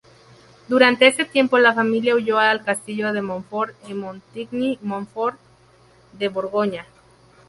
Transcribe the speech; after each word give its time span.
Durante 0.67 1.05
ese 1.05 1.25
tiempo 1.25 1.59
la 1.59 1.75
Familia 1.75 2.15
huyó 2.15 2.39
al 2.39 2.63
Castillo 2.63 3.13
de 3.13 3.21
Montfort 3.21 3.75
en 3.87 3.99
Montigny-Montfort, 3.99 5.37
de 6.13 6.27
Borgoña. 6.27 6.87